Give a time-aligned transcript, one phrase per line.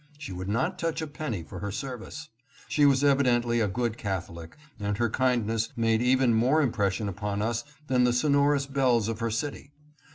[0.17, 2.29] She would not touch a penny for her service.
[2.67, 7.43] She was evidently a good Catholic, and her kindness made even more impres sion upon
[7.43, 9.69] us than the sonorous bells of her city.